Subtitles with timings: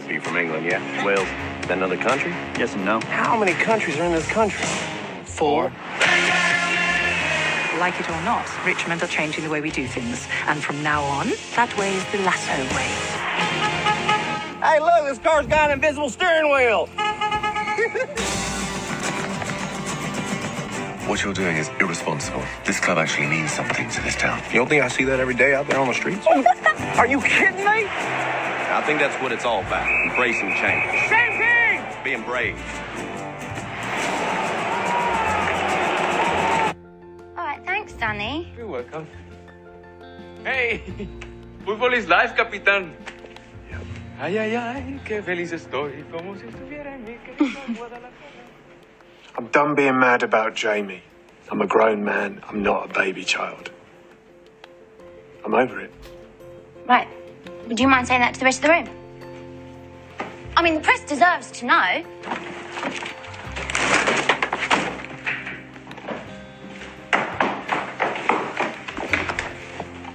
[0.00, 1.04] must be from England, yeah?
[1.04, 1.28] Wales.
[1.60, 2.30] Is that another country?
[2.58, 3.00] Yes and no.
[3.00, 4.64] How many countries are in this country?
[5.24, 5.64] Four.
[7.78, 10.26] Like it or not, Richmond are changing the way we do things.
[10.46, 12.88] And from now on, that way is the lasso way.
[14.64, 16.88] Hey, look, this car's got an invisible steering wheel.
[21.10, 22.44] What you're doing is irresponsible.
[22.64, 24.40] This club actually means something to this town.
[24.52, 26.24] You don't think I see that every day out there on the streets?
[26.96, 28.29] Are you kidding me?
[28.70, 29.88] I think that's what it's all about.
[30.06, 31.08] Embracing change.
[31.08, 31.82] Same thing!
[32.04, 32.56] Being brave.
[37.36, 38.52] All right, thanks, Danny.
[38.56, 39.08] You're welcome.
[40.44, 40.84] Hey,
[41.66, 42.92] fútbol is life, capitán.
[44.20, 48.12] Ay, ay, ay, qué feliz estoy, como si estuviera en mi querida Guadalajara.
[49.36, 51.02] I'm done being mad about Jamie.
[51.50, 52.40] I'm a grown man.
[52.48, 53.70] I'm not a baby child.
[55.44, 55.90] I'm over it.
[56.86, 57.08] Right.
[57.70, 58.88] Would you mind saying that to the rest of the room?
[60.56, 62.02] I mean, the press deserves to know.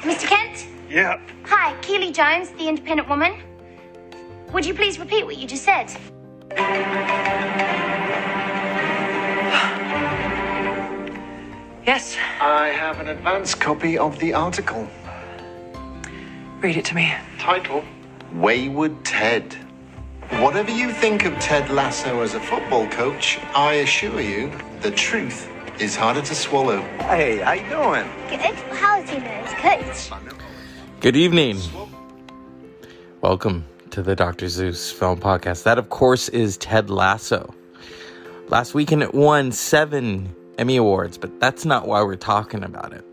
[0.00, 0.26] Mr.
[0.26, 0.66] Kent?
[0.90, 1.20] Yeah.
[1.44, 3.36] Hi, Keeley Jones, the independent woman.
[4.52, 5.96] Would you please repeat what you just said?
[11.86, 14.88] Yes, I have an advance copy of the article.
[16.60, 17.12] Read it to me.
[17.38, 17.84] Title
[18.32, 19.54] Wayward Ted.
[20.40, 25.48] Whatever you think of Ted Lasso as a football coach, I assure you the truth
[25.78, 26.80] is harder to swallow.
[26.98, 28.08] Hey, how you doing?
[28.28, 28.54] Good.
[28.74, 30.10] How's he know coach?
[31.00, 31.58] Good evening.
[33.20, 34.48] Welcome to the Dr.
[34.48, 35.64] Zeus Film Podcast.
[35.64, 37.54] That, of course, is Ted Lasso.
[38.48, 43.04] Last weekend it won seven Emmy Awards, but that's not why we're talking about it.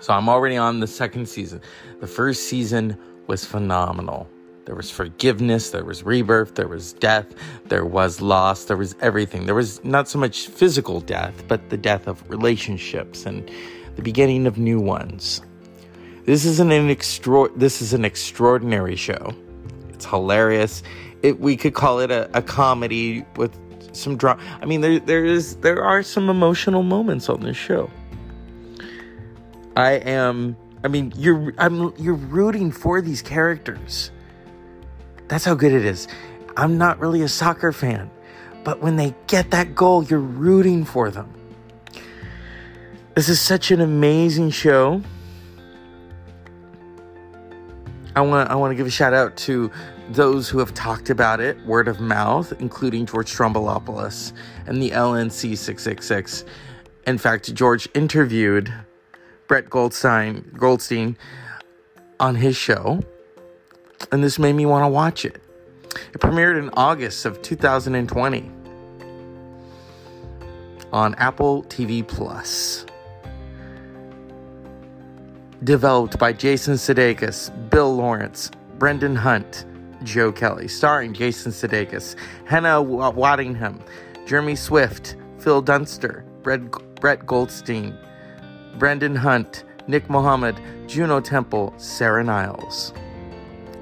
[0.00, 1.60] So I'm already on the second season.
[2.00, 4.28] The first season was phenomenal.
[4.64, 7.26] There was forgiveness, there was rebirth, there was death,
[7.64, 9.46] there was loss, there was everything.
[9.46, 13.50] There was not so much physical death, but the death of relationships and
[13.96, 15.40] the beginning of new ones.
[16.26, 19.34] This is an, an extra- this is an extraordinary show.
[19.88, 20.82] It's hilarious.
[21.22, 23.58] It we could call it a, a comedy with
[23.96, 24.42] some drama.
[24.60, 27.90] I mean, there there is there are some emotional moments on this show.
[29.78, 30.56] I am.
[30.82, 34.10] I mean, you're I'm you're rooting for these characters.
[35.28, 36.08] That's how good it is.
[36.56, 38.10] I'm not really a soccer fan,
[38.64, 41.32] but when they get that goal, you're rooting for them.
[43.14, 45.00] This is such an amazing show.
[48.16, 49.70] I want I want to give a shout out to
[50.10, 54.32] those who have talked about it, word of mouth, including George Stroumboulopoulos
[54.66, 56.44] and the LNC 666.
[57.06, 58.74] In fact, George interviewed
[59.48, 61.16] Brett Goldstein Goldstein
[62.20, 63.00] on his show,
[64.12, 65.42] and this made me want to watch it.
[66.12, 68.50] It premiered in August of 2020
[70.92, 72.86] on Apple TV Plus
[75.64, 79.64] developed by Jason Sudeikis, Bill Lawrence, Brendan Hunt,
[80.04, 83.80] Joe Kelly, starring Jason Sudeikis, Hannah Waddingham,
[84.26, 86.60] Jeremy Swift, Phil Dunster, Brett,
[87.00, 87.98] Brett Goldstein,
[88.78, 90.56] Brendan Hunt, Nick Mohammed,
[90.86, 92.92] Juno Temple, Sarah Niles.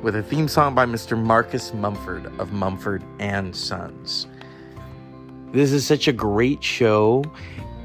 [0.03, 1.21] With a theme song by Mr.
[1.21, 4.27] Marcus Mumford of Mumford and Sons.
[5.53, 7.25] This is such a great show.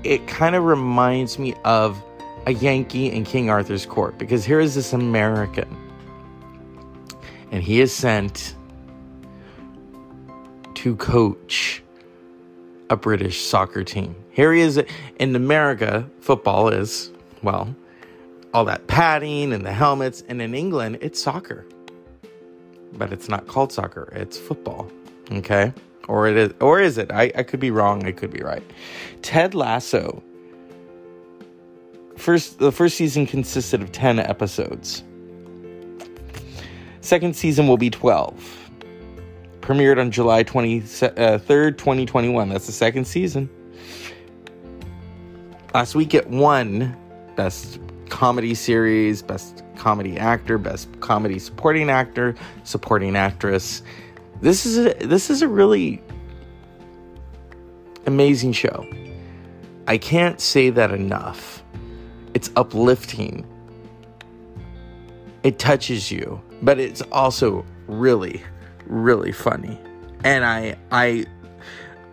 [0.03, 2.01] It kind of reminds me of
[2.47, 5.77] a Yankee in King Arthur's court because here is this American
[7.51, 8.55] and he is sent
[10.73, 11.83] to coach
[12.91, 14.13] a British soccer team.
[14.31, 14.84] Here he is
[15.18, 17.09] in America, football is,
[17.41, 17.74] well,
[18.53, 21.65] all that padding and the helmets, and in England, it's soccer.
[22.92, 24.92] But it's not called soccer, it's football.
[25.31, 25.71] Okay?
[26.10, 27.10] Or it is or is it?
[27.13, 28.63] I, I could be wrong, I could be right.
[29.21, 30.21] Ted Lasso
[32.18, 35.04] first the first season consisted of 10 episodes.
[37.00, 38.70] Second season will be 12.
[39.62, 42.50] Premiered on July 23rd, uh, 2021.
[42.50, 43.50] That's the second season.
[45.74, 46.96] Last week it won
[47.36, 47.80] Best
[48.10, 53.81] Comedy Series, Best Comedy Actor, Best Comedy Supporting Actor, Supporting Actress.
[54.42, 56.02] This is a, this is a really
[58.06, 58.86] amazing show.
[59.88, 61.62] I can't say that enough
[62.34, 63.46] it's uplifting.
[65.44, 68.42] It touches you, but it's also really,
[68.91, 69.79] really funny.
[70.23, 71.25] And I, I,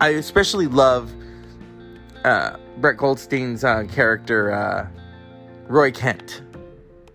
[0.01, 1.13] I especially love
[2.23, 4.87] uh, Brett Goldstein's uh, character, uh,
[5.67, 6.41] Roy Kent.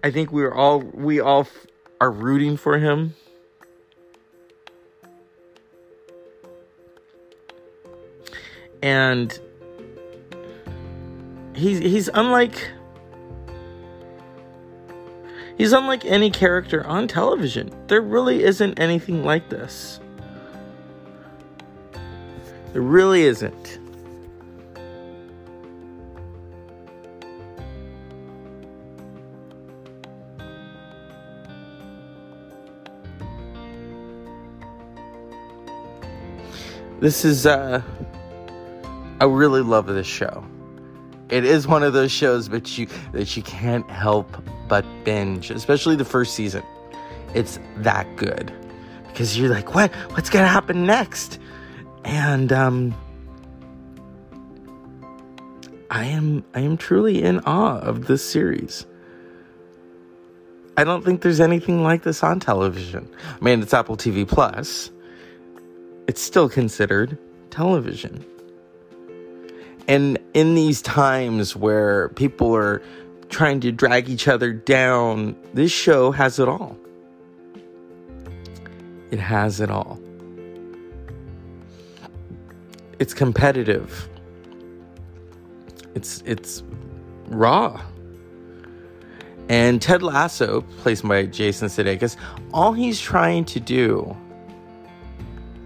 [0.04, 1.66] I think we are all we all f-
[2.00, 3.14] are rooting for him.
[8.82, 9.38] And
[11.54, 12.70] he's he's unlike
[15.58, 17.70] he's unlike any character on television.
[17.86, 20.00] There really isn't anything like this.
[22.72, 23.78] There really isn't.
[37.00, 37.82] This is uh
[39.20, 40.44] I really love this show.
[41.28, 44.36] It is one of those shows that you that you can't help
[44.68, 46.62] but binge, especially the first season.
[47.34, 48.52] It's that good.
[49.08, 51.38] Because you're like, what what's gonna happen next?
[52.04, 52.94] And um
[55.90, 58.86] I am I am truly in awe of this series.
[60.76, 63.08] I don't think there's anything like this on television.
[63.40, 64.90] I mean, it's Apple TV Plus.
[66.08, 67.16] It's still considered
[67.50, 68.24] television.
[69.86, 72.82] And in these times where people are
[73.28, 76.76] trying to drag each other down, this show has it all.
[79.10, 80.00] It has it all.
[82.98, 84.08] It's competitive.
[85.94, 86.62] It's it's
[87.26, 87.80] raw.
[89.48, 92.16] And Ted Lasso, played by Jason Sudeikis,
[92.52, 94.16] all he's trying to do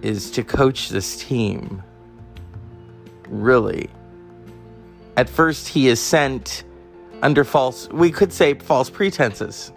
[0.03, 1.83] is to coach this team.
[3.29, 3.89] Really.
[5.17, 6.65] At first, he is sent
[7.23, 9.73] under false, we could say false pretenses.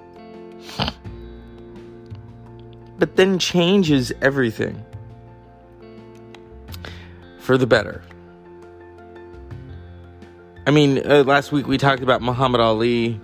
[2.98, 4.84] But then changes everything
[7.40, 8.04] for the better.
[10.68, 13.20] I mean, uh, last week we talked about Muhammad Ali.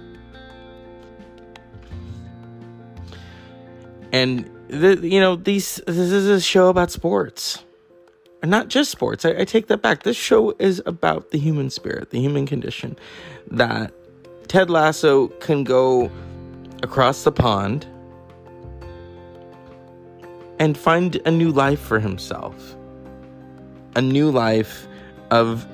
[4.11, 7.63] And the, you know these this is a show about sports
[8.41, 11.69] and not just sports I, I, take that back this show is about the human
[11.69, 12.97] spirit the human condition
[13.49, 13.93] that
[14.47, 16.09] ted lasso can go
[16.83, 17.85] across the pond
[20.59, 22.75] and find a new life for himself
[23.95, 24.87] a new life
[25.31, 25.67] of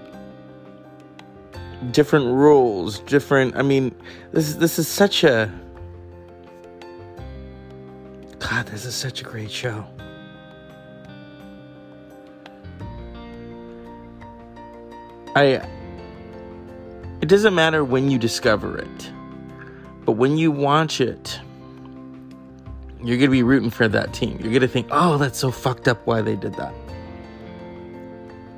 [1.92, 3.94] different rules different i mean
[4.32, 5.52] this this is such a
[8.54, 9.86] God, this is such a great show.
[15.36, 15.68] I
[17.24, 19.12] it doesn't matter when you discover it.
[20.04, 21.40] But when you watch it,
[23.02, 24.38] you're going to be rooting for that team.
[24.42, 26.74] You're going to think, "Oh, that's so fucked up why they did that."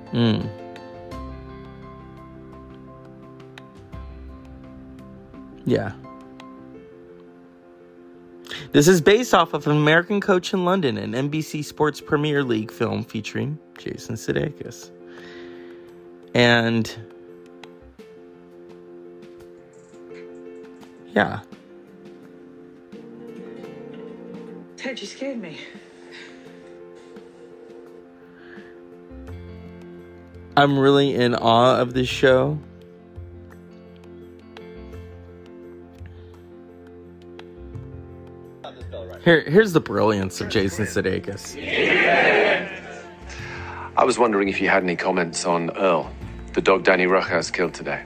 [0.10, 0.48] Hmm.
[5.66, 5.94] Yeah.
[8.72, 12.72] This is based off of an American Coach in London, an NBC Sports Premier League
[12.72, 14.90] film featuring Jason Sudeikis.
[16.34, 16.98] And
[21.16, 21.40] yeah.
[24.78, 25.58] Ted, you scared me.
[30.58, 32.60] I'm really in awe of this show.
[39.24, 41.58] Here, here's the brilliance of Jason Sudeikis.
[43.98, 46.12] I was wondering if you had any comments on Earl,
[46.54, 48.04] the dog Danny Rojas killed today.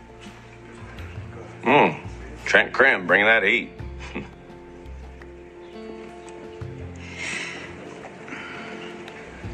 [1.63, 2.08] Hmm.
[2.49, 3.69] Trent Crimm bringing that heat.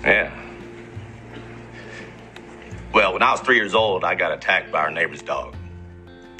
[0.01, 0.31] yeah.
[2.93, 5.57] Well, when I was three years old, I got attacked by our neighbor's dog.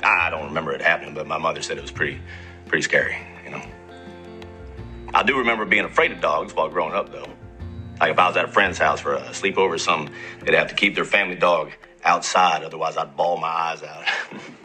[0.02, 2.22] I don't remember it happening, but my mother said it was pretty,
[2.68, 3.18] pretty scary.
[3.44, 3.62] You know.
[5.14, 7.28] I do remember being afraid of dogs while growing up, though.
[8.00, 10.70] Like if I was at a friend's house for a sleepover or something, they'd have
[10.70, 11.74] to keep their family dog
[12.06, 14.06] outside, otherwise I'd bawl my eyes out.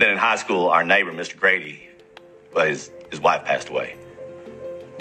[0.00, 1.36] then in high school, our neighbor, Mr.
[1.36, 1.88] Grady,
[2.54, 3.96] well, his, his wife passed away.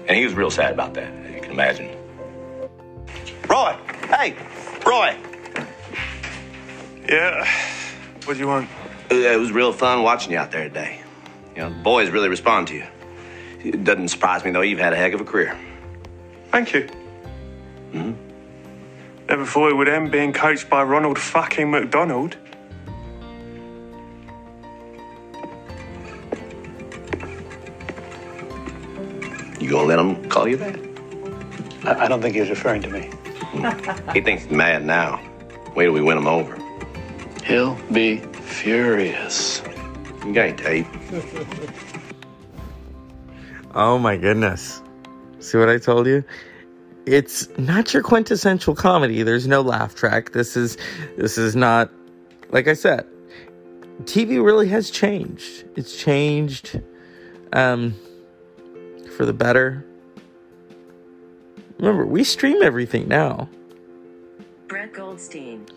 [0.08, 1.96] And he was real sad about that, as you can imagine.
[3.50, 3.76] Roy!
[4.08, 4.36] Hey!
[4.86, 5.18] Roy!
[7.08, 7.48] Yeah.
[8.26, 8.70] What do you want?
[9.10, 11.02] It was real fun watching you out there today.
[11.56, 12.86] You know, the boys really respond to you.
[13.64, 15.58] It doesn't surprise me, though, you've had a heck of a career.
[16.52, 16.88] Thank you.
[17.92, 18.14] hmm
[19.28, 22.38] Never thought it would end being coached by Ronald fucking McDonald.
[29.60, 30.80] You gonna let him call you that?
[31.84, 33.12] I, I don't think he's referring to me.
[34.14, 35.20] He thinks he's mad now.
[35.76, 36.58] Wait till we win him over.
[37.46, 39.62] He'll be furious.
[40.34, 40.86] Game tape.
[43.74, 44.82] Oh my goodness.
[45.40, 46.24] See what I told you?
[47.06, 49.24] It's not your quintessential comedy.
[49.24, 50.32] There's no laugh track.
[50.32, 50.78] This is
[51.18, 51.90] this is not
[52.52, 53.08] like I said.
[54.04, 55.66] TV really has changed.
[55.76, 56.80] It's changed
[57.54, 57.96] um
[59.20, 59.86] for the better.
[61.78, 63.50] Remember, we stream everything now.
[64.70, 65.68] Brett Goldstein.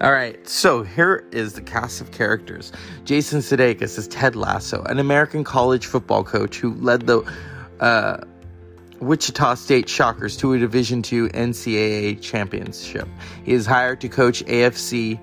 [0.00, 2.72] All right, so here is the cast of characters.
[3.04, 7.22] Jason Sudeikis is Ted Lasso, an American college football coach who led the
[7.78, 8.16] uh,
[8.98, 13.06] Wichita State Shockers to a Division II NCAA championship.
[13.44, 15.20] He is hired to coach AFC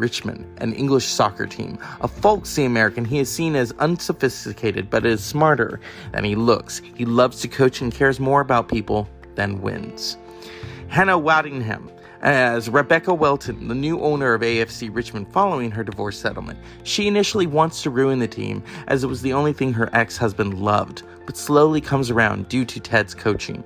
[0.00, 1.78] Richmond, an English soccer team.
[2.00, 5.78] A folksy American, he is seen as unsophisticated but is smarter
[6.12, 6.80] than he looks.
[6.96, 10.16] He loves to coach and cares more about people than wins.
[10.88, 11.90] Hannah Waddingham
[12.22, 16.58] as Rebecca Welton, the new owner of AFC Richmond following her divorce settlement.
[16.82, 20.16] She initially wants to ruin the team as it was the only thing her ex
[20.16, 23.64] husband loved, but slowly comes around due to Ted's coaching.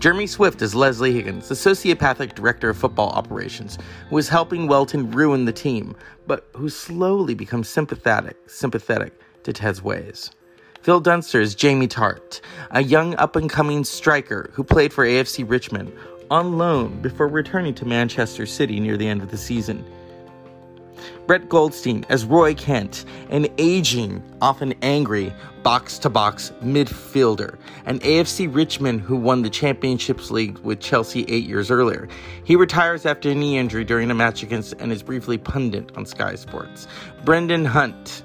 [0.00, 3.76] Jeremy Swift is Leslie Higgins, the sociopathic director of football operations,
[4.08, 5.94] who is helping Welton ruin the team,
[6.26, 10.30] but who slowly becomes sympathetic, sympathetic to Ted's ways.
[10.80, 12.40] Phil Dunster is Jamie Tartt,
[12.70, 15.92] a young up and coming striker who played for AFC Richmond
[16.30, 19.84] on loan before returning to Manchester City near the end of the season.
[21.30, 25.32] Brett Goldstein as Roy Kent, an aging, often angry,
[25.62, 27.56] box to box midfielder,
[27.86, 32.08] an AFC Richmond who won the Championships League with Chelsea eight years earlier.
[32.42, 36.04] He retires after a knee injury during a match against and is briefly pundit on
[36.04, 36.88] Sky Sports.
[37.24, 38.24] Brendan Hunt,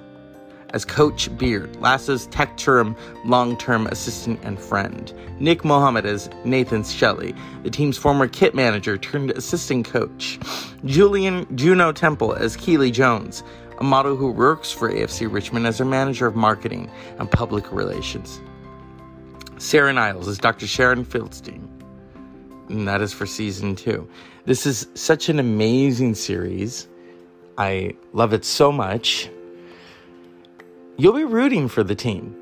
[0.75, 5.13] as Coach Beard, Lasso's tech term long term assistant and friend.
[5.39, 10.38] Nick Mohammed as Nathan Shelley, the team's former kit manager turned assistant coach.
[10.84, 13.41] Julian Juno Temple as Keeley Jones,
[13.79, 18.41] a model who works for AFC Richmond as their manager of marketing and public relations.
[19.58, 20.67] Sarah Niles as Dr.
[20.67, 21.70] Sharon Fieldstein.
[22.67, 24.10] And that is for season two.
[24.44, 26.89] This is such an amazing series.
[27.58, 29.29] I love it so much
[30.97, 32.35] you'll be rooting for the team.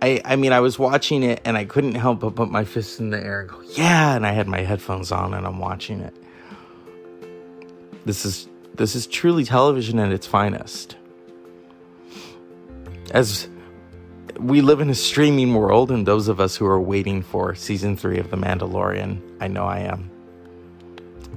[0.00, 2.98] I, I mean, I was watching it and I couldn't help but put my fists
[2.98, 4.16] in the air and go, yeah.
[4.16, 6.14] And I had my headphones on and I'm watching it.
[8.04, 10.96] This is this is truly television at its finest.
[13.12, 13.48] As
[14.38, 17.96] we live in a streaming world, and those of us who are waiting for season
[17.96, 20.10] three of The Mandalorian, I know I am.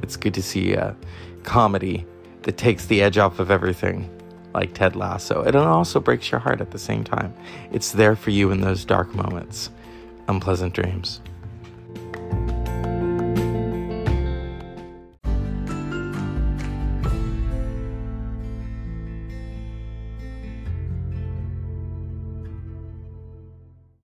[0.01, 0.95] It's good to see a
[1.43, 2.05] comedy
[2.43, 4.09] that takes the edge off of everything
[4.55, 5.41] like Ted Lasso.
[5.41, 7.33] And it also breaks your heart at the same time.
[7.71, 9.69] It's there for you in those dark moments.
[10.27, 11.21] Unpleasant dreams.